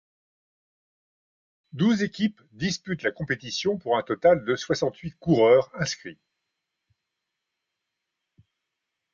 [1.73, 6.17] Douze équipes disputent la compétition pour un total de soixante-huit coureurs inscrits.